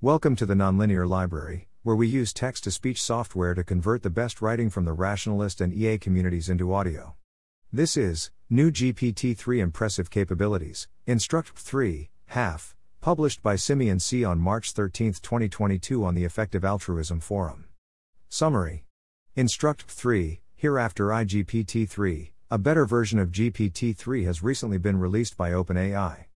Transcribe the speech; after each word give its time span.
Welcome 0.00 0.36
to 0.36 0.46
the 0.46 0.54
Nonlinear 0.54 1.08
Library, 1.08 1.66
where 1.82 1.96
we 1.96 2.06
use 2.06 2.32
text 2.32 2.62
to 2.62 2.70
speech 2.70 3.02
software 3.02 3.52
to 3.54 3.64
convert 3.64 4.04
the 4.04 4.10
best 4.10 4.40
writing 4.40 4.70
from 4.70 4.84
the 4.84 4.92
rationalist 4.92 5.60
and 5.60 5.74
EA 5.74 5.98
communities 5.98 6.48
into 6.48 6.72
audio. 6.72 7.16
This 7.72 7.96
is 7.96 8.30
New 8.48 8.70
GPT 8.70 9.36
3 9.36 9.58
Impressive 9.58 10.08
Capabilities, 10.08 10.86
Instruct 11.08 11.48
3, 11.58 12.10
half, 12.26 12.76
published 13.00 13.42
by 13.42 13.56
Simeon 13.56 13.98
C. 13.98 14.24
on 14.24 14.38
March 14.38 14.70
13, 14.70 15.14
2022, 15.14 16.04
on 16.04 16.14
the 16.14 16.24
Effective 16.24 16.64
Altruism 16.64 17.18
Forum. 17.18 17.64
Summary 18.28 18.84
Instruct 19.34 19.82
3, 19.82 20.40
hereafter 20.54 21.06
iGPT 21.06 21.88
3, 21.88 22.32
a 22.52 22.58
better 22.58 22.86
version 22.86 23.18
of 23.18 23.32
GPT 23.32 23.96
3 23.96 24.22
has 24.22 24.44
recently 24.44 24.78
been 24.78 25.00
released 25.00 25.36
by 25.36 25.50
OpenAI. 25.50 26.26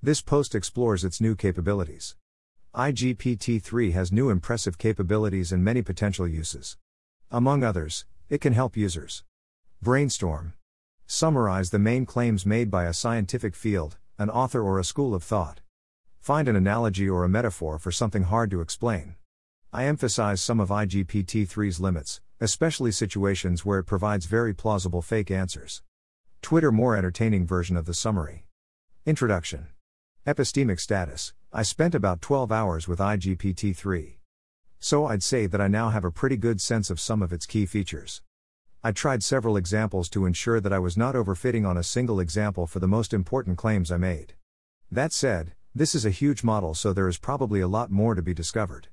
This 0.00 0.22
post 0.22 0.54
explores 0.54 1.02
its 1.02 1.20
new 1.20 1.34
capabilities 1.34 2.14
iGPT 2.74 3.60
3 3.60 3.90
has 3.90 4.12
new 4.12 4.30
impressive 4.30 4.78
capabilities 4.78 5.50
and 5.50 5.64
many 5.64 5.82
potential 5.82 6.28
uses. 6.28 6.76
Among 7.28 7.64
others, 7.64 8.04
it 8.28 8.40
can 8.40 8.52
help 8.52 8.76
users 8.76 9.24
brainstorm, 9.82 10.52
summarize 11.04 11.70
the 11.70 11.80
main 11.80 12.06
claims 12.06 12.46
made 12.46 12.70
by 12.70 12.84
a 12.84 12.94
scientific 12.94 13.56
field, 13.56 13.98
an 14.18 14.30
author, 14.30 14.62
or 14.62 14.78
a 14.78 14.84
school 14.84 15.16
of 15.16 15.24
thought, 15.24 15.62
find 16.20 16.46
an 16.46 16.54
analogy 16.54 17.08
or 17.08 17.24
a 17.24 17.28
metaphor 17.28 17.76
for 17.76 17.90
something 17.90 18.22
hard 18.22 18.52
to 18.52 18.60
explain. 18.60 19.16
I 19.72 19.86
emphasize 19.86 20.40
some 20.40 20.60
of 20.60 20.68
iGPT 20.68 21.48
3's 21.48 21.80
limits, 21.80 22.20
especially 22.38 22.92
situations 22.92 23.64
where 23.64 23.80
it 23.80 23.84
provides 23.84 24.26
very 24.26 24.54
plausible 24.54 25.02
fake 25.02 25.32
answers. 25.32 25.82
Twitter 26.40 26.70
more 26.70 26.96
entertaining 26.96 27.48
version 27.48 27.76
of 27.76 27.86
the 27.86 27.94
summary. 27.94 28.44
Introduction 29.04 29.66
Epistemic 30.26 30.78
status 30.78 31.32
I 31.50 31.62
spent 31.62 31.94
about 31.94 32.20
12 32.20 32.52
hours 32.52 32.86
with 32.86 32.98
iGPT 32.98 33.74
3. 33.74 34.18
So 34.78 35.06
I'd 35.06 35.22
say 35.22 35.46
that 35.46 35.62
I 35.62 35.66
now 35.66 35.88
have 35.88 36.04
a 36.04 36.10
pretty 36.10 36.36
good 36.36 36.60
sense 36.60 36.90
of 36.90 37.00
some 37.00 37.22
of 37.22 37.32
its 37.32 37.46
key 37.46 37.64
features. 37.64 38.20
I 38.84 38.92
tried 38.92 39.22
several 39.22 39.56
examples 39.56 40.10
to 40.10 40.26
ensure 40.26 40.60
that 40.60 40.74
I 40.74 40.78
was 40.78 40.94
not 40.94 41.14
overfitting 41.14 41.66
on 41.66 41.78
a 41.78 41.82
single 41.82 42.20
example 42.20 42.66
for 42.66 42.80
the 42.80 42.86
most 42.86 43.14
important 43.14 43.56
claims 43.56 43.90
I 43.90 43.96
made. 43.96 44.34
That 44.92 45.14
said, 45.14 45.54
this 45.74 45.94
is 45.94 46.04
a 46.04 46.10
huge 46.10 46.44
model, 46.44 46.74
so 46.74 46.92
there 46.92 47.08
is 47.08 47.16
probably 47.16 47.60
a 47.60 47.66
lot 47.66 47.90
more 47.90 48.14
to 48.14 48.20
be 48.20 48.34
discovered. 48.34 48.88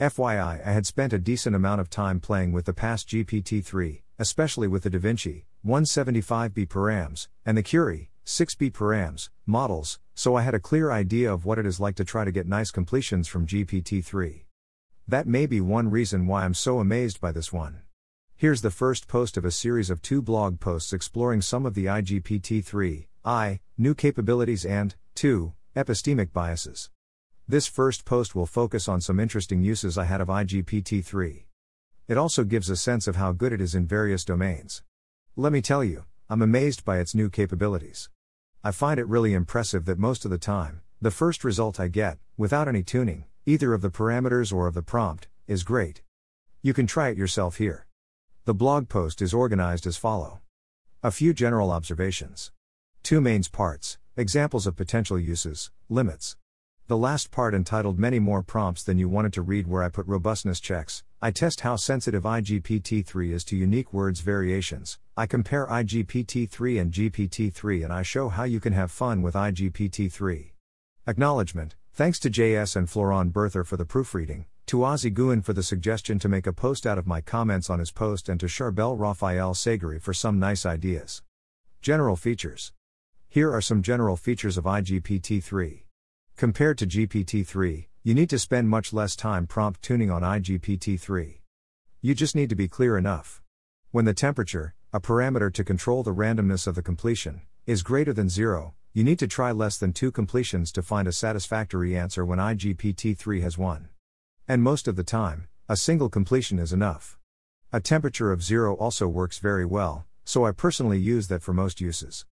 FYI, 0.00 0.66
I 0.66 0.72
had 0.72 0.86
spent 0.86 1.12
a 1.12 1.20
decent 1.20 1.54
amount 1.54 1.82
of 1.82 1.88
time 1.88 2.18
playing 2.18 2.50
with 2.50 2.64
the 2.64 2.74
past 2.74 3.08
GPT 3.08 3.64
3, 3.64 4.02
especially 4.18 4.66
with 4.66 4.82
the 4.82 4.90
Davinci 4.90 5.44
175B 5.64 6.66
params, 6.66 7.28
and 7.46 7.56
the 7.56 7.62
Curie 7.62 8.10
6B 8.26 8.72
params 8.72 9.28
models, 9.46 10.00
so 10.14 10.36
I 10.36 10.42
had 10.42 10.54
a 10.54 10.60
clear 10.60 10.90
idea 10.90 11.32
of 11.32 11.44
what 11.44 11.58
it 11.58 11.66
is 11.66 11.80
like 11.80 11.96
to 11.96 12.04
try 12.04 12.24
to 12.24 12.32
get 12.32 12.46
nice 12.46 12.70
completions 12.70 13.26
from 13.26 13.46
GPT 13.46 14.04
3. 14.04 14.46
That 15.08 15.26
may 15.26 15.46
be 15.46 15.60
one 15.60 15.90
reason 15.90 16.26
why 16.26 16.44
I'm 16.44 16.54
so 16.54 16.78
amazed 16.78 17.20
by 17.20 17.32
this 17.32 17.52
one. 17.52 17.82
Here's 18.36 18.62
the 18.62 18.70
first 18.70 19.08
post 19.08 19.36
of 19.36 19.44
a 19.44 19.50
series 19.50 19.90
of 19.90 20.02
two 20.02 20.22
blog 20.22 20.60
posts 20.60 20.92
exploring 20.92 21.42
some 21.42 21.66
of 21.66 21.74
the 21.74 21.86
iGPT 21.86 22.64
3, 22.64 23.08
I, 23.24 23.60
new 23.76 23.94
capabilities 23.94 24.64
and, 24.64 24.94
2, 25.14 25.52
epistemic 25.76 26.32
biases. 26.32 26.90
This 27.46 27.66
first 27.66 28.04
post 28.04 28.34
will 28.34 28.46
focus 28.46 28.88
on 28.88 29.00
some 29.00 29.20
interesting 29.20 29.62
uses 29.62 29.98
I 29.98 30.04
had 30.04 30.20
of 30.20 30.28
iGPT 30.28 31.04
3. 31.04 31.46
It 32.06 32.16
also 32.16 32.44
gives 32.44 32.70
a 32.70 32.76
sense 32.76 33.06
of 33.06 33.16
how 33.16 33.32
good 33.32 33.52
it 33.52 33.60
is 33.60 33.74
in 33.74 33.86
various 33.86 34.24
domains. 34.24 34.82
Let 35.36 35.52
me 35.52 35.60
tell 35.60 35.82
you, 35.82 36.04
I'm 36.30 36.42
amazed 36.42 36.84
by 36.84 36.98
its 36.98 37.14
new 37.14 37.28
capabilities. 37.28 38.08
I 38.66 38.70
find 38.70 38.98
it 38.98 39.06
really 39.06 39.34
impressive 39.34 39.84
that 39.84 39.98
most 39.98 40.24
of 40.24 40.30
the 40.30 40.38
time, 40.38 40.80
the 40.98 41.10
first 41.10 41.44
result 41.44 41.78
I 41.78 41.88
get, 41.88 42.16
without 42.38 42.66
any 42.66 42.82
tuning, 42.82 43.26
either 43.44 43.74
of 43.74 43.82
the 43.82 43.90
parameters 43.90 44.54
or 44.54 44.66
of 44.66 44.72
the 44.72 44.80
prompt, 44.80 45.28
is 45.46 45.64
great. 45.64 46.00
You 46.62 46.72
can 46.72 46.86
try 46.86 47.10
it 47.10 47.18
yourself 47.18 47.56
here. 47.58 47.86
The 48.46 48.54
blog 48.54 48.88
post 48.88 49.20
is 49.20 49.34
organized 49.34 49.86
as 49.86 49.98
follow. 49.98 50.40
A 51.02 51.10
few 51.10 51.34
general 51.34 51.70
observations. 51.70 52.52
Two 53.02 53.20
mains 53.20 53.48
parts, 53.48 53.98
examples 54.16 54.66
of 54.66 54.76
potential 54.76 55.18
uses, 55.18 55.70
limits. 55.90 56.38
The 56.86 56.96
last 56.96 57.30
part 57.30 57.54
entitled 57.54 57.98
Many 57.98 58.18
More 58.18 58.42
Prompts 58.42 58.82
Than 58.82 58.96
You 58.96 59.10
Wanted 59.10 59.34
to 59.34 59.42
Read, 59.42 59.66
where 59.66 59.82
I 59.82 59.90
put 59.90 60.06
robustness 60.06 60.58
checks. 60.58 61.02
I 61.24 61.30
test 61.30 61.62
how 61.62 61.76
sensitive 61.76 62.24
iGPT 62.24 63.02
3 63.02 63.32
is 63.32 63.44
to 63.44 63.56
unique 63.56 63.94
words 63.94 64.20
variations. 64.20 64.98
I 65.16 65.24
compare 65.24 65.66
iGPT 65.68 66.46
3 66.46 66.76
and 66.78 66.92
GPT 66.92 67.50
3 67.50 67.82
and 67.82 67.90
I 67.90 68.02
show 68.02 68.28
how 68.28 68.44
you 68.44 68.60
can 68.60 68.74
have 68.74 68.90
fun 68.90 69.22
with 69.22 69.32
iGPT 69.32 70.12
3. 70.12 70.52
Acknowledgement 71.06 71.76
Thanks 71.94 72.18
to 72.18 72.28
JS 72.28 72.76
and 72.76 72.90
Florent 72.90 73.32
Berthet 73.32 73.66
for 73.66 73.78
the 73.78 73.86
proofreading, 73.86 74.44
to 74.66 74.84
Ozzie 74.84 75.10
Gooen 75.10 75.42
for 75.42 75.54
the 75.54 75.62
suggestion 75.62 76.18
to 76.18 76.28
make 76.28 76.46
a 76.46 76.52
post 76.52 76.86
out 76.86 76.98
of 76.98 77.06
my 77.06 77.22
comments 77.22 77.70
on 77.70 77.78
his 77.78 77.90
post, 77.90 78.28
and 78.28 78.38
to 78.40 78.46
Charbel 78.46 78.94
Raphael 78.98 79.54
Segerie 79.54 80.02
for 80.02 80.12
some 80.12 80.38
nice 80.38 80.66
ideas. 80.66 81.22
General 81.80 82.16
features. 82.16 82.74
Here 83.30 83.50
are 83.50 83.62
some 83.62 83.80
general 83.80 84.18
features 84.18 84.58
of 84.58 84.64
iGPT 84.64 85.42
3. 85.42 85.86
Compared 86.36 86.76
to 86.76 86.86
GPT 86.86 87.46
3, 87.46 87.88
you 88.06 88.12
need 88.12 88.28
to 88.28 88.38
spend 88.38 88.68
much 88.68 88.92
less 88.92 89.16
time 89.16 89.46
prompt 89.46 89.80
tuning 89.80 90.10
on 90.10 90.20
iGPT 90.20 91.00
3. 91.00 91.40
You 92.02 92.14
just 92.14 92.36
need 92.36 92.50
to 92.50 92.54
be 92.54 92.68
clear 92.68 92.98
enough. 92.98 93.40
When 93.92 94.04
the 94.04 94.12
temperature, 94.12 94.74
a 94.92 95.00
parameter 95.00 95.50
to 95.54 95.64
control 95.64 96.02
the 96.02 96.14
randomness 96.14 96.66
of 96.66 96.74
the 96.74 96.82
completion, 96.82 97.40
is 97.64 97.82
greater 97.82 98.12
than 98.12 98.28
zero, 98.28 98.74
you 98.92 99.04
need 99.04 99.18
to 99.20 99.26
try 99.26 99.52
less 99.52 99.78
than 99.78 99.94
two 99.94 100.12
completions 100.12 100.70
to 100.72 100.82
find 100.82 101.08
a 101.08 101.12
satisfactory 101.12 101.96
answer 101.96 102.26
when 102.26 102.38
iGPT 102.38 103.16
3 103.16 103.40
has 103.40 103.56
one. 103.56 103.88
And 104.46 104.62
most 104.62 104.86
of 104.86 104.96
the 104.96 105.02
time, 105.02 105.48
a 105.66 105.74
single 105.74 106.10
completion 106.10 106.58
is 106.58 106.74
enough. 106.74 107.16
A 107.72 107.80
temperature 107.80 108.32
of 108.32 108.44
zero 108.44 108.74
also 108.74 109.08
works 109.08 109.38
very 109.38 109.64
well, 109.64 110.04
so 110.26 110.44
I 110.44 110.52
personally 110.52 110.98
use 110.98 111.28
that 111.28 111.42
for 111.42 111.54
most 111.54 111.80
uses. 111.80 112.26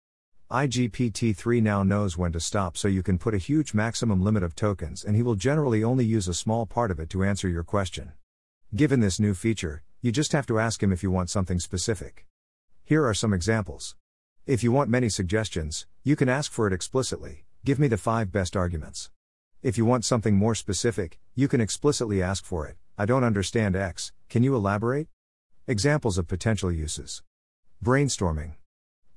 IGPT3 0.51 1.61
now 1.61 1.83
knows 1.83 2.17
when 2.17 2.31
to 2.31 2.39
stop 2.39 2.75
so 2.75 2.87
you 2.87 3.03
can 3.03 3.19
put 3.19 3.35
a 3.35 3.37
huge 3.37 3.75
maximum 3.75 4.23
limit 4.23 4.41
of 4.41 4.55
tokens 4.55 5.03
and 5.03 5.15
he 5.15 5.21
will 5.21 5.35
generally 5.35 5.83
only 5.83 6.03
use 6.03 6.27
a 6.27 6.33
small 6.33 6.65
part 6.65 6.89
of 6.89 6.99
it 6.99 7.07
to 7.11 7.23
answer 7.23 7.47
your 7.47 7.63
question. 7.63 8.13
Given 8.75 8.99
this 8.99 9.19
new 9.19 9.35
feature, 9.35 9.83
you 10.01 10.11
just 10.11 10.31
have 10.31 10.47
to 10.47 10.57
ask 10.57 10.81
him 10.81 10.91
if 10.91 11.03
you 11.03 11.11
want 11.11 11.29
something 11.29 11.59
specific. 11.59 12.25
Here 12.83 13.05
are 13.05 13.13
some 13.13 13.31
examples. 13.31 13.95
If 14.47 14.63
you 14.63 14.71
want 14.71 14.89
many 14.89 15.07
suggestions, 15.07 15.85
you 16.03 16.15
can 16.15 16.29
ask 16.29 16.51
for 16.51 16.65
it 16.65 16.73
explicitly 16.73 17.45
give 17.63 17.77
me 17.77 17.87
the 17.87 17.97
five 17.97 18.31
best 18.31 18.55
arguments. 18.55 19.11
If 19.61 19.77
you 19.77 19.85
want 19.85 20.03
something 20.03 20.35
more 20.35 20.55
specific, 20.55 21.19
you 21.35 21.47
can 21.47 21.61
explicitly 21.61 22.23
ask 22.23 22.43
for 22.43 22.65
it 22.65 22.75
I 22.97 23.05
don't 23.05 23.23
understand 23.23 23.75
X, 23.75 24.13
can 24.29 24.41
you 24.41 24.55
elaborate? 24.55 25.09
Examples 25.67 26.17
of 26.17 26.27
potential 26.27 26.71
uses 26.71 27.21
Brainstorming. 27.83 28.53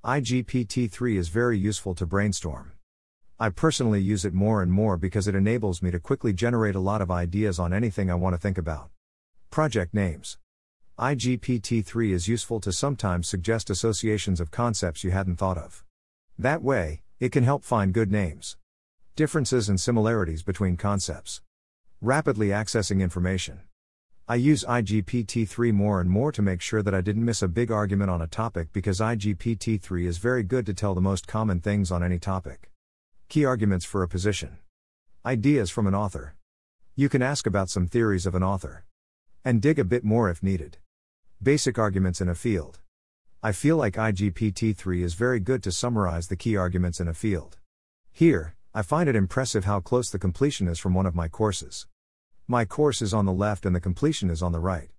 IGPT 0.04 0.90
3 0.90 1.16
is 1.16 1.28
very 1.28 1.56
useful 1.56 1.94
to 1.94 2.04
brainstorm. 2.04 2.72
I 3.38 3.50
personally 3.50 4.00
use 4.00 4.24
it 4.24 4.34
more 4.34 4.60
and 4.60 4.72
more 4.72 4.96
because 4.96 5.28
it 5.28 5.36
enables 5.36 5.80
me 5.80 5.92
to 5.92 6.00
quickly 6.00 6.32
generate 6.32 6.74
a 6.74 6.80
lot 6.80 7.00
of 7.00 7.08
ideas 7.08 7.60
on 7.60 7.72
anything 7.72 8.10
I 8.10 8.16
want 8.16 8.34
to 8.34 8.38
think 8.38 8.58
about. 8.58 8.90
Project 9.50 9.94
names. 9.94 10.38
IGPT 10.98 11.86
3 11.86 12.12
is 12.12 12.26
useful 12.26 12.58
to 12.62 12.72
sometimes 12.72 13.28
suggest 13.28 13.70
associations 13.70 14.40
of 14.40 14.50
concepts 14.50 15.04
you 15.04 15.12
hadn't 15.12 15.36
thought 15.36 15.56
of. 15.56 15.84
That 16.36 16.64
way, 16.64 17.02
it 17.20 17.30
can 17.30 17.44
help 17.44 17.62
find 17.62 17.94
good 17.94 18.10
names. 18.10 18.56
Differences 19.14 19.68
and 19.68 19.80
similarities 19.80 20.42
between 20.42 20.76
concepts. 20.76 21.42
Rapidly 22.00 22.48
accessing 22.48 23.00
information. 23.00 23.60
I 24.28 24.36
use 24.36 24.64
IGPT3 24.64 25.72
more 25.72 26.00
and 26.00 26.08
more 26.08 26.30
to 26.30 26.42
make 26.42 26.60
sure 26.60 26.80
that 26.80 26.94
I 26.94 27.00
didn't 27.00 27.24
miss 27.24 27.42
a 27.42 27.48
big 27.48 27.72
argument 27.72 28.08
on 28.08 28.22
a 28.22 28.28
topic 28.28 28.72
because 28.72 29.00
IGPT3 29.00 30.06
is 30.06 30.18
very 30.18 30.44
good 30.44 30.64
to 30.66 30.74
tell 30.74 30.94
the 30.94 31.00
most 31.00 31.26
common 31.26 31.58
things 31.58 31.90
on 31.90 32.04
any 32.04 32.20
topic. 32.20 32.70
Key 33.28 33.44
arguments 33.44 33.84
for 33.84 34.04
a 34.04 34.08
position. 34.08 34.58
Ideas 35.26 35.70
from 35.70 35.88
an 35.88 35.94
author. 35.96 36.36
You 36.94 37.08
can 37.08 37.20
ask 37.20 37.48
about 37.48 37.68
some 37.68 37.88
theories 37.88 38.24
of 38.24 38.36
an 38.36 38.44
author. 38.44 38.84
And 39.44 39.60
dig 39.60 39.80
a 39.80 39.84
bit 39.84 40.04
more 40.04 40.30
if 40.30 40.40
needed. 40.40 40.78
Basic 41.42 41.76
arguments 41.76 42.20
in 42.20 42.28
a 42.28 42.36
field. 42.36 42.78
I 43.42 43.50
feel 43.50 43.76
like 43.76 43.94
IGPT3 43.94 45.02
is 45.02 45.14
very 45.14 45.40
good 45.40 45.64
to 45.64 45.72
summarize 45.72 46.28
the 46.28 46.36
key 46.36 46.56
arguments 46.56 47.00
in 47.00 47.08
a 47.08 47.14
field. 47.14 47.58
Here, 48.12 48.54
I 48.72 48.82
find 48.82 49.08
it 49.08 49.16
impressive 49.16 49.64
how 49.64 49.80
close 49.80 50.10
the 50.10 50.18
completion 50.20 50.68
is 50.68 50.78
from 50.78 50.94
one 50.94 51.06
of 51.06 51.16
my 51.16 51.26
courses. 51.26 51.88
My 52.48 52.64
course 52.64 53.00
is 53.00 53.14
on 53.14 53.24
the 53.24 53.32
left 53.32 53.64
and 53.64 53.74
the 53.74 53.80
completion 53.80 54.28
is 54.28 54.42
on 54.42 54.52
the 54.52 54.58
right. 54.58 54.90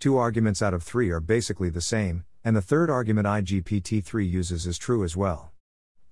Two 0.00 0.16
arguments 0.16 0.60
out 0.60 0.74
of 0.74 0.82
three 0.82 1.10
are 1.10 1.20
basically 1.20 1.70
the 1.70 1.80
same, 1.80 2.24
and 2.44 2.56
the 2.56 2.62
third 2.62 2.90
argument 2.90 3.26
IGPT3 3.26 4.28
uses 4.28 4.66
is 4.66 4.78
true 4.78 5.04
as 5.04 5.16
well. 5.16 5.52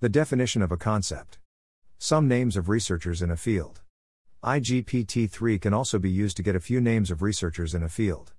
The 0.00 0.08
definition 0.08 0.62
of 0.62 0.70
a 0.70 0.76
concept. 0.76 1.38
Some 1.98 2.28
names 2.28 2.56
of 2.56 2.68
researchers 2.68 3.20
in 3.20 3.30
a 3.30 3.36
field. 3.36 3.80
IGPT3 4.44 5.60
can 5.60 5.74
also 5.74 5.98
be 5.98 6.10
used 6.10 6.36
to 6.36 6.42
get 6.42 6.54
a 6.54 6.60
few 6.60 6.80
names 6.80 7.10
of 7.10 7.20
researchers 7.20 7.74
in 7.74 7.82
a 7.82 7.88
field. 7.88 8.32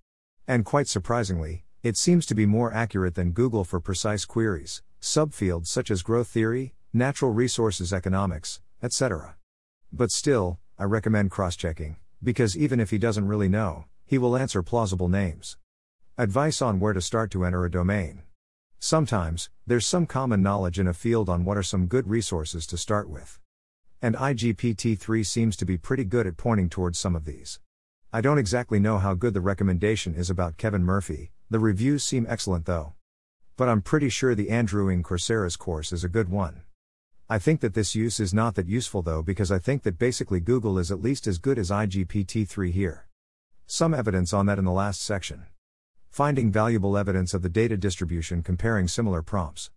And 0.47 0.63
quite 0.63 0.88
surprisingly, 0.88 1.65
it 1.83 1.97
seems 1.97 2.25
to 2.27 2.35
be 2.35 2.45
more 2.45 2.73
accurate 2.73 3.15
than 3.15 3.31
Google 3.31 3.65
for 3.65 3.81
precise 3.81 4.23
queries, 4.23 4.83
subfields 5.01 5.67
such 5.67 5.91
as 5.91 6.01
growth 6.01 6.29
theory, 6.29 6.73
natural 6.94 7.31
resources 7.31 7.91
economics, 7.91 8.61
etc. 8.81 9.35
But 9.91 10.11
still, 10.11 10.59
I 10.79 10.85
recommend 10.85 11.31
cross 11.31 11.55
checking. 11.55 11.97
Because 12.24 12.58
even 12.58 12.80
if 12.80 12.90
he 12.90 12.98
doesn't 12.98 13.28
really 13.28 13.50
know, 13.50 13.86
he 14.06 14.18
will 14.18 14.38
answer 14.38 14.64
plausible 14.64 15.08
names. 15.08 15.58
Advice 16.18 16.62
on 16.62 16.80
where 16.80 16.94
to 16.94 17.02
start 17.02 17.30
to 17.31 17.46
enter 17.46 17.64
a 17.66 17.72
domain. 17.72 18.24
Sometimes, 18.80 19.50
there's 19.66 19.86
some 19.86 20.06
common 20.06 20.42
knowledge 20.42 20.80
in 20.80 20.88
a 20.88 20.94
field 20.94 21.30
on 21.30 21.46
what 21.46 21.58
are 21.58 21.64
some 21.64 21.88
good 21.88 22.08
resources 22.08 22.66
to 22.68 22.78
start 22.78 23.10
with. 23.10 23.40
And 24.02 24.16
IGPT 24.16 24.98
3 24.98 25.24
seems 25.24 25.58
to 25.58 25.66
be 25.66 25.78
pretty 25.78 26.04
good 26.04 26.28
at 26.28 26.38
pointing 26.38 26.69
towards 26.69 27.00
some 27.00 27.16
of 27.16 27.25
these. 27.25 27.60
I 28.14 28.22
don't 28.22 28.38
exactly 28.38 28.80
know 28.80 29.00
how 29.00 29.14
good 29.14 29.34
the 29.34 29.42
recommendation 29.42 30.16
is 30.16 30.30
about 30.30 30.58
Kevin 30.58 30.84
Murphy, 30.84 31.31
the 31.50 31.60
reviews 31.60 32.04
seem 32.04 32.25
excellent 32.30 32.66
though. 32.66 32.94
But 33.58 33.69
I'm 33.69 33.81
pretty 33.81 34.10
sure 34.10 34.36
the 34.36 34.50
Andrew 34.50 34.90
Ng 34.90 35.04
Coursera's 35.04 35.56
course 35.56 35.92
is 35.92 36.04
a 36.04 36.10
good 36.10 36.30
one. 36.30 36.62
I 37.29 37.39
think 37.39 37.59
that 37.59 37.74
this 37.74 37.94
use 37.94 38.21
is 38.21 38.33
not 38.33 38.56
that 38.56 38.69
useful 38.69 39.01
though 39.01 39.21
because 39.21 39.51
I 39.51 39.59
think 39.59 39.83
that 39.83 40.00
basically 40.00 40.39
Google 40.39 40.79
is 40.79 40.91
at 40.91 41.01
least 41.01 41.27
as 41.27 41.39
good 41.39 41.59
as 41.59 41.69
IGPT 41.69 42.47
3 42.47 42.71
here. 42.71 43.09
Some 43.65 43.94
evidence 43.94 44.31
on 44.31 44.45
that 44.45 44.57
in 44.57 44.63
the 44.63 44.71
last 44.71 45.01
section. 45.01 45.44
Finding 46.09 46.53
valuable 46.53 46.97
evidence 46.97 47.33
of 47.33 47.41
the 47.41 47.50
data 47.50 47.75
distribution 47.75 48.44
comparing 48.44 48.88
similar 48.88 49.21
prompts. 49.21 49.71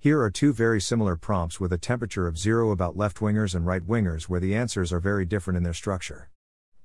Here 0.00 0.20
are 0.20 0.30
two 0.30 0.52
very 0.52 0.80
similar 0.80 1.14
prompts 1.14 1.60
with 1.60 1.72
a 1.72 1.78
temperature 1.78 2.26
of 2.26 2.36
zero 2.36 2.72
about 2.72 2.96
left 2.96 3.18
wingers 3.18 3.54
and 3.54 3.64
right 3.64 3.86
wingers 3.86 4.24
where 4.24 4.40
the 4.40 4.56
answers 4.56 4.92
are 4.92 4.98
very 4.98 5.24
different 5.24 5.56
in 5.56 5.62
their 5.62 5.74
structure. 5.74 6.30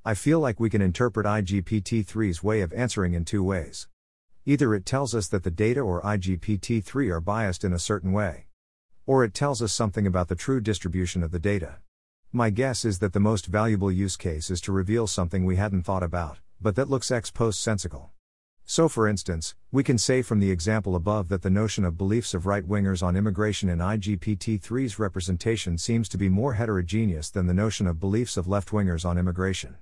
I 0.05 0.13
feel 0.13 0.39
like 0.39 0.59
we 0.59 0.69
can 0.69 0.83
interpret 0.83 1.25
IGPT 1.25 2.05
3's 2.05 2.43
way 2.43 2.61
of 2.61 2.71
answering 2.73 3.15
in 3.15 3.25
two 3.25 3.43
ways. 3.43 3.87
Either 4.45 4.75
it 4.75 4.85
tells 4.85 5.15
us 5.15 5.27
that 5.29 5.41
the 5.41 5.49
data 5.49 5.79
or 5.79 6.03
IGPT 6.03 6.83
3 6.83 7.09
are 7.09 7.19
biased 7.19 7.63
in 7.63 7.73
a 7.73 7.79
certain 7.79 8.11
way, 8.11 8.45
or 9.05 9.23
it 9.23 9.33
tells 9.33 9.61
us 9.61 9.73
something 9.73 10.07
about 10.07 10.27
the 10.27 10.35
true 10.35 10.61
distribution 10.61 11.23
of 11.23 11.31
the 11.31 11.39
data. 11.39 11.77
My 12.31 12.49
guess 12.49 12.85
is 12.85 12.99
that 12.99 13.13
the 13.13 13.19
most 13.19 13.45
valuable 13.45 13.91
use 13.91 14.17
case 14.17 14.49
is 14.49 14.61
to 14.61 14.71
reveal 14.71 15.05
something 15.07 15.45
we 15.45 15.55
hadn't 15.55 15.83
thought 15.83 16.03
about, 16.03 16.39
but 16.61 16.75
that 16.75 16.89
looks 16.89 17.11
ex 17.11 17.29
post 17.29 17.61
sensical. 17.61 18.11
So, 18.65 18.87
for 18.87 19.07
instance, 19.07 19.55
we 19.71 19.83
can 19.83 19.97
say 19.97 20.21
from 20.21 20.39
the 20.39 20.49
example 20.49 20.95
above 20.95 21.27
that 21.27 21.41
the 21.41 21.49
notion 21.49 21.83
of 21.83 21.97
beliefs 21.97 22.33
of 22.33 22.45
right 22.45 22.67
wingers 22.67 23.03
on 23.03 23.17
immigration 23.17 23.69
in 23.69 23.79
IGPT 23.79 24.59
3's 24.59 24.97
representation 24.97 25.77
seems 25.77 26.07
to 26.09 26.17
be 26.17 26.29
more 26.29 26.53
heterogeneous 26.53 27.29
than 27.29 27.45
the 27.45 27.53
notion 27.53 27.87
of 27.87 27.99
beliefs 27.99 28.37
of 28.37 28.47
left 28.47 28.69
wingers 28.69 29.05
on 29.05 29.17
immigration. 29.17 29.75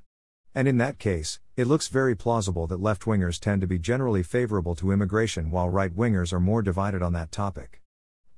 And 0.55 0.67
in 0.67 0.77
that 0.79 0.99
case, 0.99 1.39
it 1.55 1.67
looks 1.67 1.87
very 1.87 2.15
plausible 2.15 2.65
that 2.67 2.81
left 2.81 3.03
wingers 3.03 3.39
tend 3.39 3.61
to 3.61 3.67
be 3.67 3.79
generally 3.79 4.23
favorable 4.23 4.75
to 4.75 4.91
immigration 4.91 5.51
while 5.51 5.69
right 5.69 5.95
wingers 5.95 6.33
are 6.33 6.39
more 6.39 6.61
divided 6.61 7.01
on 7.01 7.13
that 7.13 7.31
topic. 7.31 7.81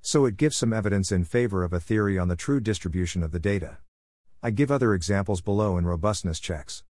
So 0.06 0.26
it 0.26 0.36
gives 0.36 0.58
some 0.58 0.74
evidence 0.74 1.14
in 1.14 1.24
favor 1.24 1.64
of 1.64 1.72
a 1.72 1.80
theory 1.80 2.20
on 2.20 2.28
the 2.28 2.36
true 2.36 2.60
distribution 2.60 3.24
of 3.24 3.32
the 3.32 3.40
data. 3.40 3.78
I 4.44 4.52
give 4.52 4.70
other 4.70 4.94
examples 4.94 5.40
below 5.40 5.78
in 5.78 5.86
robustness 5.86 6.42
checks. 6.42 6.84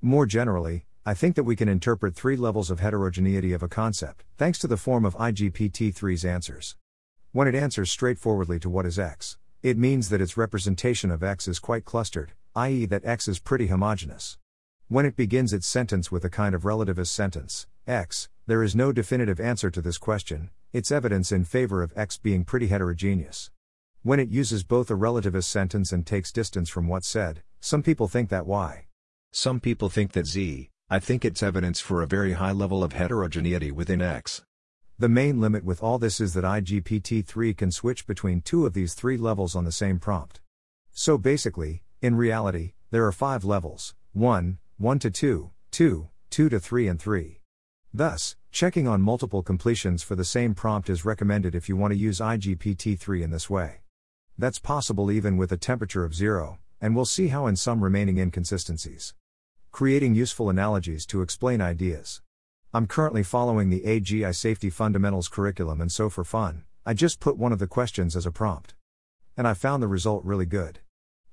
More 0.00 0.24
generally, 0.24 0.86
I 1.04 1.12
think 1.12 1.34
that 1.34 1.42
we 1.42 1.56
can 1.56 1.68
interpret 1.68 2.14
three 2.14 2.36
levels 2.36 2.70
of 2.70 2.78
heterogeneity 2.78 3.52
of 3.52 3.64
a 3.64 3.68
concept, 3.68 4.22
thanks 4.38 4.60
to 4.60 4.68
the 4.68 4.76
form 4.76 5.04
of 5.04 5.16
IGPT 5.16 5.92
3's 5.92 6.24
answers. 6.24 6.76
When 7.32 7.48
it 7.48 7.56
answers 7.56 7.90
straightforwardly 7.90 8.60
to 8.60 8.70
what 8.70 8.86
is 8.86 9.00
X, 9.00 9.36
it 9.64 9.76
means 9.76 10.08
that 10.08 10.20
its 10.20 10.36
representation 10.36 11.10
of 11.10 11.24
X 11.24 11.48
is 11.48 11.58
quite 11.58 11.84
clustered, 11.84 12.34
i.e., 12.54 12.86
that 12.86 13.04
X 13.04 13.26
is 13.26 13.40
pretty 13.40 13.66
homogeneous. 13.66 14.38
When 14.86 15.04
it 15.04 15.16
begins 15.16 15.52
its 15.52 15.66
sentence 15.66 16.12
with 16.12 16.24
a 16.24 16.30
kind 16.30 16.54
of 16.54 16.62
relativist 16.62 17.08
sentence, 17.08 17.66
X, 17.88 18.28
there 18.50 18.64
is 18.64 18.74
no 18.74 18.90
definitive 18.90 19.38
answer 19.38 19.70
to 19.70 19.80
this 19.80 19.96
question, 19.96 20.50
it's 20.72 20.90
evidence 20.90 21.30
in 21.30 21.44
favor 21.44 21.84
of 21.84 21.92
X 21.94 22.18
being 22.18 22.42
pretty 22.42 22.66
heterogeneous. 22.66 23.48
When 24.02 24.18
it 24.18 24.28
uses 24.28 24.64
both 24.64 24.90
a 24.90 24.94
relativist 24.94 25.44
sentence 25.44 25.92
and 25.92 26.04
takes 26.04 26.32
distance 26.32 26.68
from 26.68 26.88
what's 26.88 27.06
said, 27.06 27.44
some 27.60 27.80
people 27.80 28.08
think 28.08 28.28
that 28.30 28.48
Y. 28.48 28.86
Some 29.30 29.60
people 29.60 29.88
think 29.88 30.10
that 30.14 30.26
Z, 30.26 30.68
I 30.90 30.98
think 30.98 31.24
it's 31.24 31.44
evidence 31.44 31.78
for 31.78 32.02
a 32.02 32.08
very 32.08 32.32
high 32.32 32.50
level 32.50 32.82
of 32.82 32.92
heterogeneity 32.92 33.70
within 33.70 34.02
X. 34.02 34.42
The 34.98 35.08
main 35.08 35.40
limit 35.40 35.64
with 35.64 35.80
all 35.80 36.00
this 36.00 36.20
is 36.20 36.34
that 36.34 36.42
IGPT3 36.42 37.56
can 37.56 37.70
switch 37.70 38.04
between 38.04 38.40
two 38.40 38.66
of 38.66 38.74
these 38.74 38.94
three 38.94 39.16
levels 39.16 39.54
on 39.54 39.64
the 39.64 39.70
same 39.70 40.00
prompt. 40.00 40.40
So 40.90 41.16
basically, 41.16 41.84
in 42.02 42.16
reality, 42.16 42.72
there 42.90 43.06
are 43.06 43.12
five 43.12 43.44
levels 43.44 43.94
1, 44.14 44.58
1 44.76 44.98
to 44.98 45.10
2, 45.12 45.52
2, 45.70 46.08
2 46.30 46.48
to 46.48 46.58
3, 46.58 46.88
and 46.88 47.00
3. 47.00 47.39
Thus, 47.92 48.36
checking 48.52 48.86
on 48.86 49.02
multiple 49.02 49.42
completions 49.42 50.04
for 50.04 50.14
the 50.14 50.24
same 50.24 50.54
prompt 50.54 50.88
is 50.88 51.04
recommended 51.04 51.56
if 51.56 51.68
you 51.68 51.76
want 51.76 51.92
to 51.92 51.98
use 51.98 52.20
IGPT3 52.20 53.20
in 53.20 53.30
this 53.30 53.50
way. 53.50 53.80
That's 54.38 54.60
possible 54.60 55.10
even 55.10 55.36
with 55.36 55.50
a 55.50 55.56
temperature 55.56 56.04
of 56.04 56.14
0, 56.14 56.58
and 56.80 56.94
we'll 56.94 57.04
see 57.04 57.28
how 57.28 57.48
in 57.48 57.56
some 57.56 57.82
remaining 57.82 58.18
inconsistencies. 58.18 59.14
Creating 59.72 60.14
useful 60.14 60.48
analogies 60.48 61.04
to 61.06 61.20
explain 61.20 61.60
ideas. 61.60 62.22
I'm 62.72 62.86
currently 62.86 63.24
following 63.24 63.70
the 63.70 63.80
AGI 63.80 64.36
Safety 64.36 64.70
Fundamentals 64.70 65.26
curriculum, 65.26 65.80
and 65.80 65.90
so 65.90 66.08
for 66.08 66.22
fun, 66.22 66.62
I 66.86 66.94
just 66.94 67.18
put 67.18 67.36
one 67.36 67.52
of 67.52 67.58
the 67.58 67.66
questions 67.66 68.14
as 68.14 68.24
a 68.24 68.30
prompt. 68.30 68.74
And 69.36 69.48
I 69.48 69.54
found 69.54 69.82
the 69.82 69.88
result 69.88 70.24
really 70.24 70.46
good. 70.46 70.78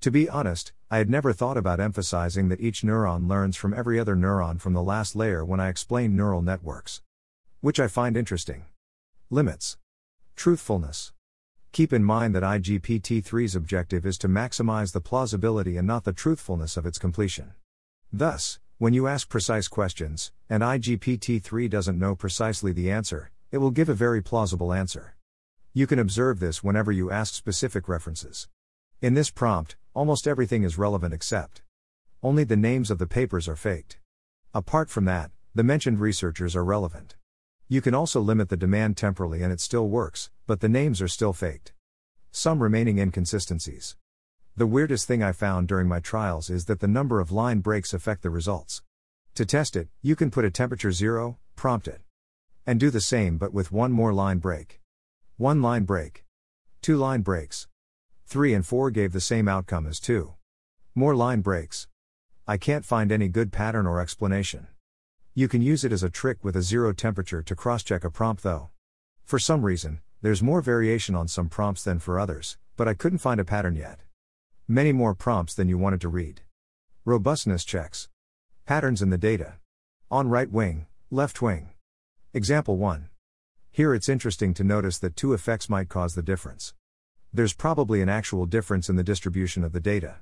To 0.01 0.11
be 0.11 0.29
honest, 0.29 0.73
I 0.91 0.99
had 0.99 1.09
never 1.09 1.33
thought 1.33 1.57
about 1.57 1.79
emphasizing 1.79 2.49
that 2.49 2.61
each 2.61 2.83
neuron 2.83 3.27
learns 3.27 3.57
from 3.57 3.73
every 3.73 3.99
other 3.99 4.15
neuron 4.15 4.61
from 4.61 4.73
the 4.73 4.83
last 4.83 5.15
layer 5.15 5.43
when 5.43 5.59
I 5.59 5.69
explain 5.69 6.15
neural 6.15 6.43
networks. 6.43 7.01
Which 7.61 7.79
I 7.79 7.87
find 7.87 8.15
interesting. 8.15 8.65
Limits. 9.31 9.77
Truthfulness. 10.35 11.13
Keep 11.71 11.93
in 11.93 12.03
mind 12.03 12.35
that 12.35 12.43
IGPT 12.43 13.23
3's 13.23 13.55
objective 13.55 14.05
is 14.05 14.19
to 14.19 14.27
maximize 14.27 14.93
the 14.93 15.01
plausibility 15.01 15.77
and 15.77 15.87
not 15.87 16.03
the 16.03 16.13
truthfulness 16.13 16.77
of 16.77 16.85
its 16.85 16.99
completion. 16.99 17.53
Thus, 18.13 18.59
when 18.77 18.93
you 18.93 19.07
ask 19.07 19.27
precise 19.27 19.67
questions, 19.67 20.31
and 20.47 20.61
IGPT 20.61 21.41
3 21.41 21.67
doesn't 21.67 21.97
know 21.97 22.15
precisely 22.15 22.71
the 22.71 22.91
answer, 22.91 23.31
it 23.51 23.57
will 23.57 23.71
give 23.71 23.89
a 23.89 23.95
very 23.95 24.21
plausible 24.21 24.71
answer. 24.71 25.15
You 25.73 25.87
can 25.87 25.97
observe 25.97 26.39
this 26.39 26.63
whenever 26.63 26.91
you 26.91 27.09
ask 27.09 27.33
specific 27.33 27.89
references. 27.89 28.47
In 29.01 29.13
this 29.13 29.29
prompt, 29.29 29.75
almost 29.97 30.27
everything 30.27 30.61
is 30.61 30.77
relevant 30.77 31.11
except 31.11 31.63
only 32.21 32.43
the 32.43 32.55
names 32.55 32.91
of 32.91 32.99
the 32.99 33.07
papers 33.07 33.47
are 33.47 33.55
faked. 33.55 33.97
Apart 34.53 34.91
from 34.91 35.05
that, 35.05 35.31
the 35.55 35.63
mentioned 35.63 35.99
researchers 35.99 36.55
are 36.55 36.63
relevant. 36.63 37.15
You 37.67 37.81
can 37.81 37.95
also 37.95 38.21
limit 38.21 38.49
the 38.49 38.57
demand 38.57 38.95
temporally 38.95 39.41
and 39.41 39.51
it 39.51 39.59
still 39.59 39.87
works, 39.87 40.29
but 40.45 40.59
the 40.59 40.69
names 40.69 41.01
are 41.01 41.07
still 41.07 41.33
faked. 41.33 41.73
Some 42.31 42.61
remaining 42.61 42.99
inconsistencies. 42.99 43.95
The 44.55 44.67
weirdest 44.67 45.07
thing 45.07 45.23
I 45.23 45.31
found 45.31 45.67
during 45.67 45.87
my 45.87 45.99
trials 45.99 46.51
is 46.51 46.65
that 46.65 46.79
the 46.79 46.87
number 46.87 47.19
of 47.19 47.31
line 47.31 47.61
breaks 47.61 47.91
affect 47.91 48.21
the 48.21 48.29
results. 48.29 48.83
To 49.33 49.45
test 49.45 49.75
it, 49.75 49.87
you 50.03 50.15
can 50.15 50.29
put 50.29 50.45
a 50.45 50.51
temperature 50.51 50.91
0, 50.91 51.39
prompt 51.55 51.87
it. 51.87 52.01
And 52.67 52.79
do 52.79 52.91
the 52.91 53.01
same 53.01 53.39
but 53.39 53.51
with 53.51 53.71
one 53.71 53.91
more 53.91 54.13
line 54.13 54.37
break. 54.37 54.79
One 55.37 55.63
line 55.63 55.85
break. 55.85 56.23
Two 56.83 56.97
line 56.97 57.21
breaks. 57.21 57.67
3 58.29 58.53
and 58.53 58.65
4 58.65 58.91
gave 58.91 59.13
the 59.13 59.21
same 59.21 59.47
outcome 59.47 59.87
as 59.87 60.01
2. 60.01 60.33
More 60.93 61.15
line 61.15 61.39
breaks. 61.39 61.87
I 62.45 62.57
can't 62.57 62.83
find 62.83 63.09
any 63.09 63.29
good 63.29 63.53
pattern 63.53 63.87
or 63.87 64.01
explanation. 64.01 64.67
You 65.33 65.47
can 65.47 65.61
use 65.61 65.85
it 65.85 65.93
as 65.93 66.03
a 66.03 66.09
trick 66.09 66.43
with 66.43 66.53
a 66.57 66.61
zero 66.61 66.91
temperature 66.91 67.41
to 67.41 67.55
cross 67.55 67.83
check 67.83 68.03
a 68.03 68.11
prompt 68.11 68.43
though. 68.43 68.69
For 69.23 69.39
some 69.39 69.65
reason, 69.65 70.01
there's 70.21 70.43
more 70.43 70.59
variation 70.59 71.15
on 71.15 71.29
some 71.29 71.47
prompts 71.47 71.85
than 71.85 71.99
for 71.99 72.19
others, 72.19 72.57
but 72.75 72.85
I 72.85 72.95
couldn't 72.95 73.19
find 73.19 73.39
a 73.39 73.45
pattern 73.45 73.77
yet. 73.77 74.01
Many 74.67 74.91
more 74.91 75.15
prompts 75.15 75.53
than 75.53 75.69
you 75.69 75.77
wanted 75.77 76.01
to 76.01 76.09
read. 76.09 76.41
Robustness 77.05 77.63
checks. 77.63 78.09
Patterns 78.65 79.01
in 79.01 79.09
the 79.09 79.17
data. 79.17 79.53
On 80.11 80.27
right 80.27 80.51
wing, 80.51 80.87
left 81.09 81.41
wing. 81.41 81.69
Example 82.33 82.75
1. 82.75 83.07
Here 83.71 83.93
it's 83.93 84.09
interesting 84.09 84.53
to 84.55 84.65
notice 84.65 84.97
that 84.97 85.15
two 85.15 85.31
effects 85.31 85.69
might 85.69 85.87
cause 85.87 86.13
the 86.13 86.21
difference. 86.21 86.73
There's 87.33 87.53
probably 87.53 88.01
an 88.01 88.09
actual 88.09 88.45
difference 88.45 88.89
in 88.89 88.95
the 88.95 89.03
distribution 89.03 89.63
of 89.63 89.73
the 89.73 89.79
data. 89.79 90.17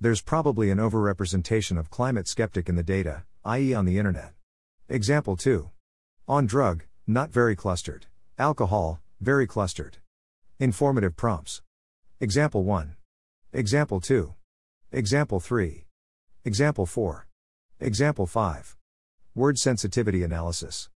There's 0.00 0.20
probably 0.20 0.70
an 0.70 0.78
overrepresentation 0.78 1.78
of 1.78 1.90
climate 1.90 2.28
skeptic 2.28 2.68
in 2.68 2.76
the 2.76 2.82
data, 2.82 3.24
i.e., 3.44 3.72
on 3.72 3.86
the 3.86 3.98
internet. 3.98 4.32
Example 4.88 5.36
2. 5.36 5.70
On 6.28 6.46
drug, 6.46 6.84
not 7.06 7.30
very 7.30 7.56
clustered. 7.56 8.06
Alcohol, 8.38 9.00
very 9.20 9.46
clustered. 9.46 9.96
Informative 10.58 11.16
prompts. 11.16 11.62
Example 12.20 12.64
1. 12.64 12.96
Example 13.52 14.00
2. 14.00 14.34
Example 14.92 15.40
3. 15.40 15.86
Example 16.44 16.86
4. 16.86 17.26
Example 17.80 18.26
5. 18.26 18.76
Word 19.34 19.58
sensitivity 19.58 20.22
analysis. 20.22 20.90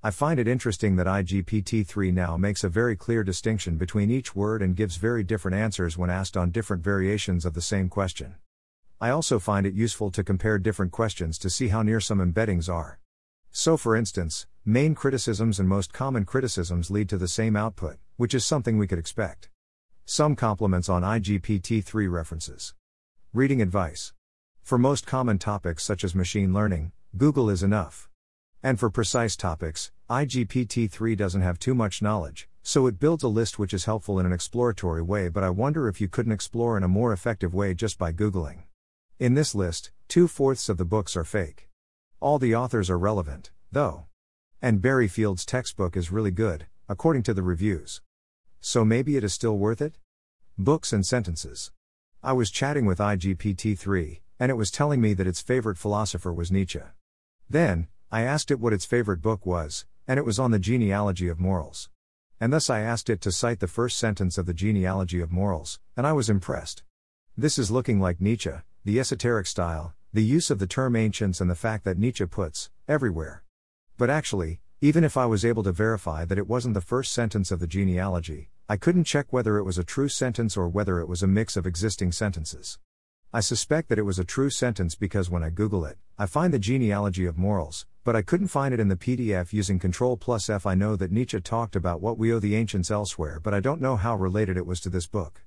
I 0.00 0.12
find 0.12 0.38
it 0.38 0.46
interesting 0.46 0.94
that 0.94 1.08
IGPT 1.08 1.84
3 1.84 2.12
now 2.12 2.36
makes 2.36 2.62
a 2.62 2.68
very 2.68 2.94
clear 2.94 3.24
distinction 3.24 3.76
between 3.76 4.12
each 4.12 4.36
word 4.36 4.62
and 4.62 4.76
gives 4.76 4.94
very 4.94 5.24
different 5.24 5.56
answers 5.56 5.98
when 5.98 6.08
asked 6.08 6.36
on 6.36 6.52
different 6.52 6.84
variations 6.84 7.44
of 7.44 7.54
the 7.54 7.60
same 7.60 7.88
question. 7.88 8.36
I 9.00 9.10
also 9.10 9.40
find 9.40 9.66
it 9.66 9.74
useful 9.74 10.12
to 10.12 10.22
compare 10.22 10.56
different 10.56 10.92
questions 10.92 11.36
to 11.40 11.50
see 11.50 11.66
how 11.66 11.82
near 11.82 11.98
some 11.98 12.20
embeddings 12.20 12.72
are. 12.72 13.00
So, 13.50 13.76
for 13.76 13.96
instance, 13.96 14.46
main 14.64 14.94
criticisms 14.94 15.58
and 15.58 15.68
most 15.68 15.92
common 15.92 16.24
criticisms 16.24 16.92
lead 16.92 17.08
to 17.08 17.18
the 17.18 17.26
same 17.26 17.56
output, 17.56 17.96
which 18.16 18.34
is 18.34 18.44
something 18.44 18.78
we 18.78 18.86
could 18.86 19.00
expect. 19.00 19.48
Some 20.04 20.36
compliments 20.36 20.88
on 20.88 21.02
IGPT 21.02 21.82
3 21.82 22.06
references. 22.06 22.72
Reading 23.32 23.60
advice. 23.60 24.12
For 24.62 24.78
most 24.78 25.08
common 25.08 25.38
topics 25.38 25.82
such 25.82 26.04
as 26.04 26.14
machine 26.14 26.54
learning, 26.54 26.92
Google 27.16 27.50
is 27.50 27.64
enough. 27.64 28.07
And 28.62 28.78
for 28.78 28.90
precise 28.90 29.36
topics, 29.36 29.92
IGPT 30.10 30.90
3 30.90 31.14
doesn't 31.14 31.42
have 31.42 31.60
too 31.60 31.74
much 31.74 32.02
knowledge, 32.02 32.48
so 32.62 32.88
it 32.88 32.98
builds 32.98 33.22
a 33.22 33.28
list 33.28 33.58
which 33.58 33.72
is 33.72 33.84
helpful 33.84 34.18
in 34.18 34.26
an 34.26 34.32
exploratory 34.32 35.00
way, 35.00 35.28
but 35.28 35.44
I 35.44 35.50
wonder 35.50 35.86
if 35.86 36.00
you 36.00 36.08
couldn't 36.08 36.32
explore 36.32 36.76
in 36.76 36.82
a 36.82 36.88
more 36.88 37.12
effective 37.12 37.54
way 37.54 37.72
just 37.72 37.98
by 37.98 38.12
Googling. 38.12 38.64
In 39.20 39.34
this 39.34 39.54
list, 39.54 39.92
two 40.08 40.26
fourths 40.26 40.68
of 40.68 40.76
the 40.76 40.84
books 40.84 41.16
are 41.16 41.24
fake. 41.24 41.68
All 42.18 42.40
the 42.40 42.56
authors 42.56 42.90
are 42.90 42.98
relevant, 42.98 43.52
though. 43.70 44.06
And 44.60 44.82
Barry 44.82 45.06
Field's 45.06 45.46
textbook 45.46 45.96
is 45.96 46.10
really 46.10 46.32
good, 46.32 46.66
according 46.88 47.22
to 47.24 47.34
the 47.34 47.44
reviews. 47.44 48.00
So 48.60 48.84
maybe 48.84 49.16
it 49.16 49.22
is 49.22 49.32
still 49.32 49.56
worth 49.56 49.80
it? 49.80 49.98
Books 50.58 50.92
and 50.92 51.06
sentences. 51.06 51.70
I 52.24 52.32
was 52.32 52.50
chatting 52.50 52.86
with 52.86 52.98
IGPT 52.98 53.78
3, 53.78 54.20
and 54.40 54.50
it 54.50 54.56
was 54.56 54.72
telling 54.72 55.00
me 55.00 55.14
that 55.14 55.28
its 55.28 55.40
favorite 55.40 55.78
philosopher 55.78 56.32
was 56.32 56.50
Nietzsche. 56.50 56.80
Then, 57.48 57.86
I 58.10 58.22
asked 58.22 58.50
it 58.50 58.58
what 58.58 58.72
its 58.72 58.86
favorite 58.86 59.20
book 59.20 59.44
was, 59.44 59.84
and 60.06 60.18
it 60.18 60.24
was 60.24 60.38
on 60.38 60.50
the 60.50 60.58
genealogy 60.58 61.28
of 61.28 61.38
morals. 61.38 61.90
And 62.40 62.50
thus 62.50 62.70
I 62.70 62.80
asked 62.80 63.10
it 63.10 63.20
to 63.20 63.30
cite 63.30 63.60
the 63.60 63.66
first 63.66 63.98
sentence 63.98 64.38
of 64.38 64.46
the 64.46 64.54
genealogy 64.54 65.20
of 65.20 65.30
morals, 65.30 65.78
and 65.94 66.06
I 66.06 66.14
was 66.14 66.30
impressed. 66.30 66.82
This 67.36 67.58
is 67.58 67.70
looking 67.70 68.00
like 68.00 68.18
Nietzsche, 68.18 68.52
the 68.82 68.98
esoteric 68.98 69.46
style, 69.46 69.94
the 70.10 70.24
use 70.24 70.50
of 70.50 70.58
the 70.58 70.66
term 70.66 70.96
ancients, 70.96 71.38
and 71.38 71.50
the 71.50 71.54
fact 71.54 71.84
that 71.84 71.98
Nietzsche 71.98 72.24
puts, 72.24 72.70
everywhere. 72.88 73.42
But 73.98 74.08
actually, 74.08 74.60
even 74.80 75.04
if 75.04 75.18
I 75.18 75.26
was 75.26 75.44
able 75.44 75.64
to 75.64 75.72
verify 75.72 76.24
that 76.24 76.38
it 76.38 76.48
wasn't 76.48 76.72
the 76.72 76.80
first 76.80 77.12
sentence 77.12 77.50
of 77.50 77.60
the 77.60 77.66
genealogy, 77.66 78.48
I 78.70 78.78
couldn't 78.78 79.04
check 79.04 79.34
whether 79.34 79.58
it 79.58 79.64
was 79.64 79.76
a 79.76 79.84
true 79.84 80.08
sentence 80.08 80.56
or 80.56 80.66
whether 80.66 80.98
it 80.98 81.08
was 81.08 81.22
a 81.22 81.26
mix 81.26 81.58
of 81.58 81.66
existing 81.66 82.12
sentences. 82.12 82.78
I 83.30 83.40
suspect 83.40 83.90
that 83.90 83.98
it 83.98 84.06
was 84.06 84.18
a 84.18 84.24
true 84.24 84.48
sentence 84.48 84.94
because 84.94 85.28
when 85.28 85.42
I 85.42 85.50
Google 85.50 85.84
it, 85.84 85.98
I 86.16 86.24
find 86.24 86.50
the 86.50 86.58
genealogy 86.58 87.26
of 87.26 87.36
morals, 87.36 87.84
but 88.02 88.16
I 88.16 88.22
couldn't 88.22 88.48
find 88.48 88.72
it 88.72 88.80
in 88.80 88.88
the 88.88 88.96
PDF 88.96 89.52
using 89.52 89.78
Control 89.78 90.16
plus 90.16 90.48
F. 90.48 90.64
I 90.64 90.74
know 90.74 90.96
that 90.96 91.12
Nietzsche 91.12 91.38
talked 91.38 91.76
about 91.76 92.00
what 92.00 92.16
we 92.16 92.32
owe 92.32 92.38
the 92.38 92.56
ancients 92.56 92.90
elsewhere, 92.90 93.38
but 93.38 93.52
I 93.52 93.60
don't 93.60 93.82
know 93.82 93.96
how 93.96 94.16
related 94.16 94.56
it 94.56 94.64
was 94.64 94.80
to 94.80 94.88
this 94.88 95.06
book. 95.06 95.42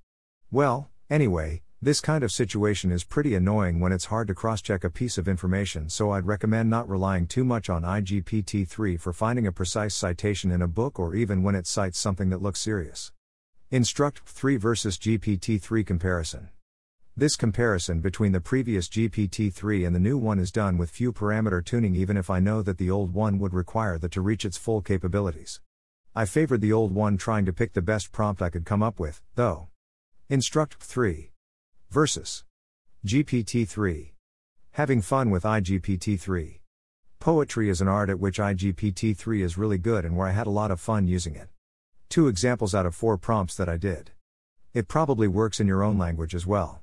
Well, 0.51 0.91
anyway, 1.09 1.63
this 1.81 2.01
kind 2.01 2.23
of 2.23 2.31
situation 2.31 2.91
is 2.91 3.03
pretty 3.03 3.33
annoying 3.33 3.79
when 3.79 3.91
it's 3.91 4.05
hard 4.05 4.27
to 4.27 4.35
cross 4.35 4.61
check 4.61 4.83
a 4.83 4.91
piece 4.91 5.17
of 5.17 5.27
information, 5.27 5.89
so 5.89 6.11
I'd 6.11 6.27
recommend 6.27 6.69
not 6.69 6.87
relying 6.87 7.25
too 7.25 7.43
much 7.43 7.67
on 7.67 7.81
IGPT 7.81 8.67
3 8.67 8.95
for 8.97 9.11
finding 9.11 9.47
a 9.47 9.51
precise 9.51 9.95
citation 9.95 10.51
in 10.51 10.61
a 10.61 10.67
book 10.67 10.99
or 10.99 11.15
even 11.15 11.41
when 11.41 11.55
it 11.55 11.65
cites 11.65 11.97
something 11.97 12.29
that 12.29 12.43
looks 12.43 12.61
serious. 12.61 13.11
Instruct 13.71 14.21
3 14.27 14.57
versus 14.57 14.99
GPT 14.99 15.59
3 15.59 15.83
comparison. 15.83 16.49
This 17.21 17.35
comparison 17.35 17.99
between 17.99 18.31
the 18.31 18.41
previous 18.41 18.89
GPT-3 18.89 19.85
and 19.85 19.95
the 19.95 19.99
new 19.99 20.17
one 20.17 20.39
is 20.39 20.51
done 20.51 20.79
with 20.79 20.89
few 20.89 21.13
parameter 21.13 21.63
tuning 21.63 21.95
even 21.95 22.17
if 22.17 22.31
I 22.31 22.39
know 22.39 22.63
that 22.63 22.79
the 22.79 22.89
old 22.89 23.13
one 23.13 23.37
would 23.37 23.53
require 23.53 23.99
that 23.99 24.09
to 24.13 24.21
reach 24.21 24.43
its 24.43 24.57
full 24.57 24.81
capabilities. 24.81 25.61
I 26.15 26.25
favored 26.25 26.61
the 26.61 26.73
old 26.73 26.91
one 26.91 27.17
trying 27.17 27.45
to 27.45 27.53
pick 27.53 27.73
the 27.73 27.81
best 27.83 28.11
prompt 28.11 28.41
I 28.41 28.49
could 28.49 28.65
come 28.65 28.81
up 28.81 28.99
with, 28.99 29.21
though. 29.35 29.67
Instruct 30.29 30.81
3 30.81 31.29
versus 31.91 32.43
GPT-3. 33.05 34.13
Having 34.71 35.03
fun 35.03 35.29
with 35.29 35.43
IGPT-3. 35.43 36.61
Poetry 37.19 37.69
is 37.69 37.81
an 37.81 37.87
art 37.87 38.09
at 38.09 38.19
which 38.19 38.39
IGPT-3 38.39 39.43
is 39.43 39.59
really 39.59 39.77
good 39.77 40.05
and 40.05 40.17
where 40.17 40.27
I 40.27 40.31
had 40.31 40.47
a 40.47 40.49
lot 40.49 40.71
of 40.71 40.81
fun 40.81 41.07
using 41.07 41.35
it. 41.35 41.49
Two 42.09 42.27
examples 42.27 42.73
out 42.73 42.87
of 42.87 42.95
four 42.95 43.15
prompts 43.19 43.55
that 43.57 43.69
I 43.69 43.77
did. 43.77 44.09
It 44.73 44.87
probably 44.87 45.27
works 45.27 45.59
in 45.59 45.67
your 45.67 45.83
own 45.83 45.99
language 45.99 46.33
as 46.33 46.47
well. 46.47 46.80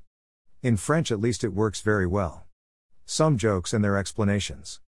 In 0.61 0.77
French, 0.77 1.13
at 1.13 1.21
least, 1.21 1.45
it 1.45 1.53
works 1.53 1.83
very 1.83 2.07
well. 2.07 2.45
Some 3.07 3.39
jokes 3.39 3.73
and 3.73 3.85
their 3.85 3.97
explanations. 3.97 4.81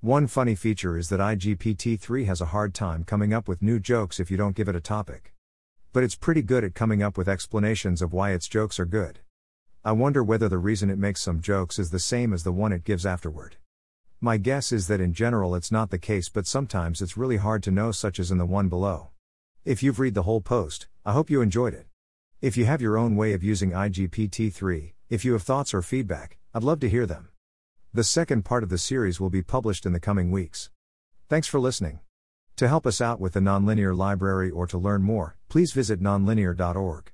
One 0.00 0.26
funny 0.26 0.54
feature 0.54 0.96
is 0.96 1.10
that 1.10 1.20
IGPT 1.20 2.00
3 2.00 2.24
has 2.24 2.40
a 2.40 2.46
hard 2.46 2.72
time 2.72 3.04
coming 3.04 3.34
up 3.34 3.46
with 3.46 3.60
new 3.60 3.78
jokes 3.78 4.18
if 4.18 4.30
you 4.30 4.38
don't 4.38 4.56
give 4.56 4.66
it 4.66 4.74
a 4.74 4.80
topic. 4.80 5.34
But 5.92 6.04
it's 6.04 6.14
pretty 6.14 6.40
good 6.40 6.64
at 6.64 6.74
coming 6.74 7.02
up 7.02 7.18
with 7.18 7.28
explanations 7.28 8.00
of 8.00 8.14
why 8.14 8.30
its 8.30 8.48
jokes 8.48 8.80
are 8.80 8.86
good. 8.86 9.18
I 9.84 9.92
wonder 9.92 10.24
whether 10.24 10.48
the 10.48 10.56
reason 10.56 10.88
it 10.88 10.96
makes 10.96 11.20
some 11.20 11.42
jokes 11.42 11.78
is 11.78 11.90
the 11.90 11.98
same 11.98 12.32
as 12.32 12.42
the 12.42 12.52
one 12.52 12.72
it 12.72 12.84
gives 12.84 13.04
afterward. 13.04 13.56
My 14.22 14.38
guess 14.38 14.72
is 14.72 14.86
that 14.86 15.02
in 15.02 15.12
general 15.12 15.54
it's 15.54 15.70
not 15.70 15.90
the 15.90 15.98
case, 15.98 16.30
but 16.30 16.46
sometimes 16.46 17.02
it's 17.02 17.18
really 17.18 17.36
hard 17.36 17.62
to 17.64 17.70
know, 17.70 17.92
such 17.92 18.18
as 18.18 18.30
in 18.30 18.38
the 18.38 18.46
one 18.46 18.70
below. 18.70 19.10
If 19.66 19.82
you've 19.82 20.00
read 20.00 20.14
the 20.14 20.22
whole 20.22 20.40
post, 20.40 20.88
I 21.04 21.12
hope 21.12 21.28
you 21.28 21.42
enjoyed 21.42 21.74
it. 21.74 21.88
If 22.40 22.56
you 22.56 22.64
have 22.64 22.80
your 22.80 22.96
own 22.96 23.16
way 23.16 23.34
of 23.34 23.44
using 23.44 23.72
IGPT 23.72 24.50
3, 24.50 24.94
if 25.10 25.24
you 25.24 25.32
have 25.32 25.42
thoughts 25.42 25.74
or 25.74 25.82
feedback, 25.82 26.38
I'd 26.54 26.62
love 26.62 26.78
to 26.80 26.88
hear 26.88 27.04
them. 27.04 27.30
The 27.92 28.04
second 28.04 28.44
part 28.44 28.62
of 28.62 28.68
the 28.68 28.78
series 28.78 29.18
will 29.18 29.28
be 29.28 29.42
published 29.42 29.84
in 29.84 29.92
the 29.92 29.98
coming 29.98 30.30
weeks. 30.30 30.70
Thanks 31.28 31.48
for 31.48 31.58
listening. 31.58 31.98
To 32.56 32.68
help 32.68 32.86
us 32.86 33.00
out 33.00 33.20
with 33.20 33.32
the 33.32 33.40
Nonlinear 33.40 33.96
Library 33.96 34.50
or 34.50 34.68
to 34.68 34.78
learn 34.78 35.02
more, 35.02 35.36
please 35.48 35.72
visit 35.72 36.00
nonlinear.org. 36.00 37.10